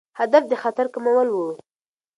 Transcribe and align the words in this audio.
هدف 0.19 0.43
د 0.51 0.53
خطر 0.61 0.85
کمول 0.93 1.27
وو. 1.31 1.49